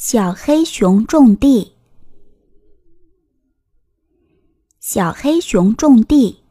[0.00, 1.74] 小黑熊种地。
[4.78, 6.44] 小黑熊种地。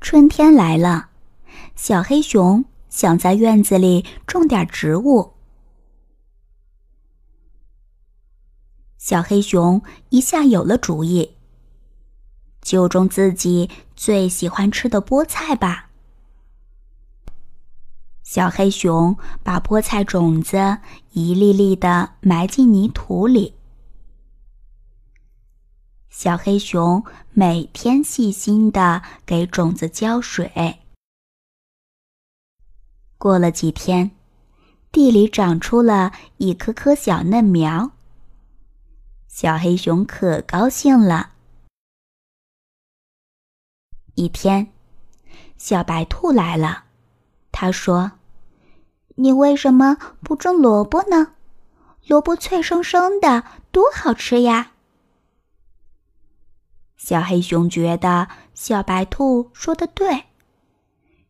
[0.00, 1.10] 春天来了，
[1.74, 5.32] 小黑熊想在院子里种点植物。
[8.96, 11.34] 小黑熊一下有了主意，
[12.62, 15.90] 就种自己最喜欢吃的菠菜吧。
[18.34, 20.78] 小黑熊把菠菜种子
[21.12, 23.54] 一粒粒的埋进泥土里。
[26.10, 30.80] 小黑熊每天细心的给种子浇水。
[33.18, 34.10] 过了几天，
[34.90, 37.92] 地里长出了一棵棵小嫩苗。
[39.28, 41.34] 小黑熊可高兴了。
[44.16, 44.72] 一天，
[45.56, 46.86] 小白兔来了。
[47.52, 48.10] 他说
[49.16, 51.34] ：“你为什么不种萝卜呢？
[52.06, 54.72] 萝卜脆生生的，多好吃呀！”
[56.96, 60.24] 小黑熊觉得小白兔说的对，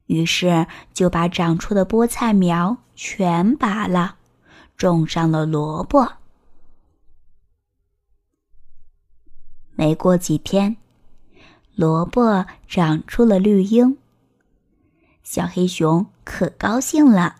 [0.06, 4.16] 于是就把长出的菠菜苗全拔了，
[4.76, 6.12] 种上了萝卜。
[9.76, 10.76] 没过几天，
[11.74, 13.98] 萝卜长出了绿荫。
[15.24, 17.36] 小黑熊可高兴了。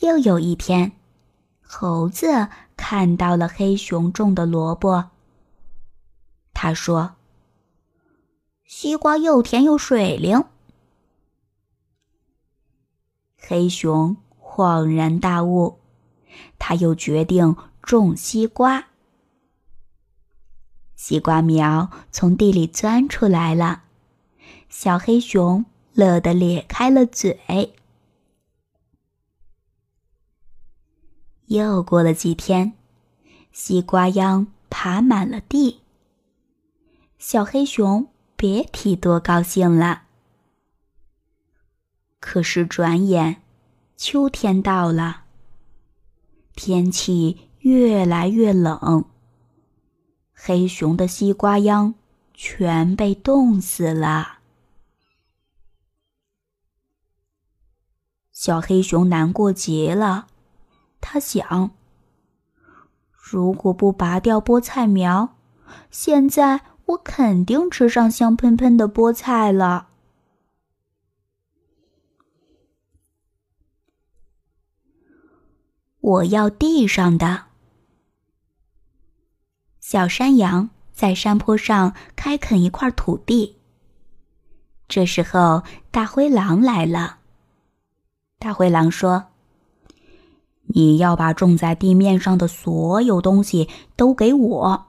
[0.00, 0.92] 又有一天，
[1.62, 5.10] 猴子看到了黑熊种的萝卜。
[6.52, 7.16] 他说
[8.66, 10.44] ：“西瓜又甜又水灵。”
[13.36, 15.78] 黑熊恍然大悟，
[16.58, 18.86] 他又决定种西瓜。
[20.96, 23.84] 西瓜苗从地里钻出来了，
[24.68, 25.64] 小黑熊。
[25.94, 27.76] 乐得咧开了嘴。
[31.46, 32.72] 又过了几天，
[33.52, 35.80] 西瓜秧爬满了地。
[37.18, 40.02] 小黑熊别提多高兴了。
[42.20, 43.42] 可是转眼，
[43.96, 45.24] 秋天到了，
[46.54, 49.04] 天气越来越冷，
[50.32, 51.94] 黑熊的西瓜秧
[52.32, 54.38] 全被冻死了。
[58.32, 60.26] 小黑熊难过极了，
[61.06, 61.70] 他想：
[63.12, 65.36] 如果不拔掉菠菜苗，
[65.90, 69.88] 现在我肯定吃上香喷喷的菠菜了。
[76.00, 77.44] 我要地上的。
[79.80, 83.58] 小山羊在山坡上开垦一块土地。
[84.88, 87.18] 这时候，大灰狼来了。
[88.38, 89.32] 大灰狼说
[90.74, 94.86] ：“你要把种在地面上的所有东西都给我。”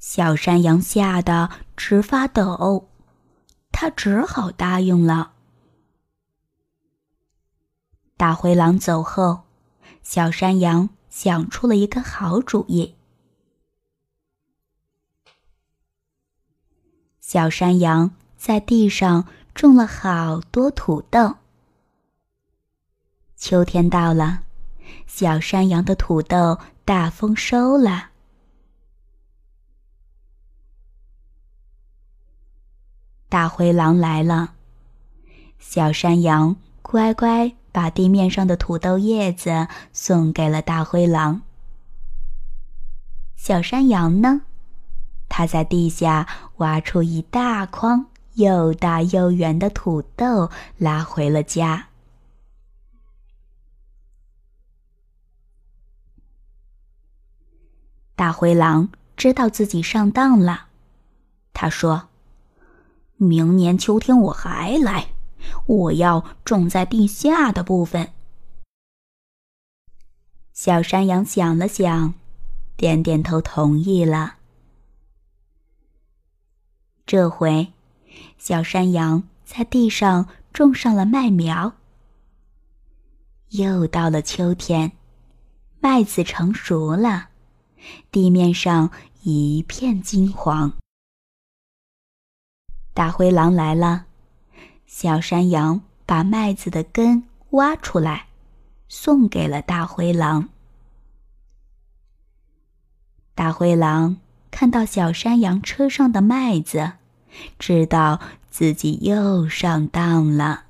[0.00, 2.88] 小山羊吓得直发抖，
[3.70, 5.32] 他只好答应了。
[8.16, 9.42] 大灰狼走后，
[10.02, 12.94] 小山羊想出了一个好主意。
[17.20, 19.26] 小山羊在地上。
[19.52, 21.34] 种了好多土豆。
[23.40, 24.42] 秋天到了，
[25.06, 28.10] 小山羊的土豆大丰收了。
[33.30, 34.52] 大灰狼来了，
[35.58, 41.40] 小山羊乖乖把地面上的土豆叶子送给了大灰狼。
[43.36, 44.42] 小山羊呢，
[45.30, 48.04] 它在地下挖出一大筐。
[48.34, 51.89] 又大又圆的土豆拉回了家。
[58.20, 60.66] 大灰狼知道自己上当了，
[61.54, 62.10] 他说
[63.16, 65.14] ：“明年秋天我还来，
[65.64, 68.12] 我要种在地下的部分。”
[70.52, 72.12] 小山羊想了想，
[72.76, 74.34] 点点头，同意了。
[77.06, 77.72] 这回。
[78.36, 81.72] 小山羊在地上种上了麦苗。
[83.48, 84.92] 又到了秋天，
[85.80, 87.29] 麦子成熟了，
[88.10, 88.90] 地面上
[89.22, 90.72] 一片金黄。
[92.94, 94.06] 大灰狼来了，
[94.86, 98.26] 小山羊把麦子的根挖出来，
[98.88, 100.48] 送给了大灰狼。
[103.34, 104.18] 大灰狼
[104.50, 106.92] 看到小山羊车上的麦子。
[107.60, 110.64] 知道自己又上当了。